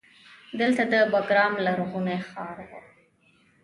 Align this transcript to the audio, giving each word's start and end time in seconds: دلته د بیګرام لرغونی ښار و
دلته 0.59 0.83
د 0.91 0.93
بیګرام 1.11 1.53
لرغونی 1.65 2.17
ښار 2.27 2.57
و 2.69 2.71